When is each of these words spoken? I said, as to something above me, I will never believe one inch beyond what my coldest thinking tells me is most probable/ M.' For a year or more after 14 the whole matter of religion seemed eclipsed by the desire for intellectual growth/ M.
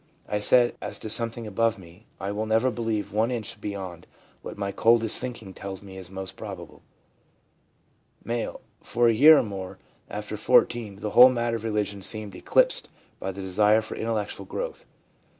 I 0.27 0.39
said, 0.39 0.75
as 0.81 0.97
to 0.97 1.11
something 1.11 1.45
above 1.45 1.77
me, 1.77 2.07
I 2.19 2.31
will 2.31 2.47
never 2.47 2.71
believe 2.71 3.13
one 3.13 3.29
inch 3.29 3.61
beyond 3.61 4.07
what 4.41 4.57
my 4.57 4.71
coldest 4.71 5.21
thinking 5.21 5.53
tells 5.53 5.83
me 5.83 5.95
is 5.95 6.09
most 6.09 6.35
probable/ 6.35 6.81
M.' 8.27 8.55
For 8.91 9.09
a 9.09 9.13
year 9.13 9.37
or 9.37 9.43
more 9.43 9.77
after 10.09 10.37
14 10.37 11.01
the 11.01 11.11
whole 11.11 11.29
matter 11.29 11.57
of 11.57 11.63
religion 11.63 12.01
seemed 12.01 12.33
eclipsed 12.33 12.89
by 13.19 13.31
the 13.31 13.41
desire 13.41 13.81
for 13.83 13.93
intellectual 13.93 14.47
growth/ 14.47 14.87
M. 14.89 14.97